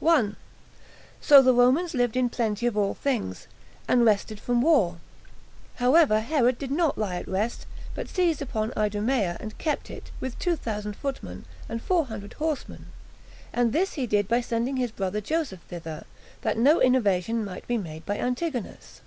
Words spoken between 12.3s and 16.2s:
horsemen; and this he did by sending his brother Joseph thither,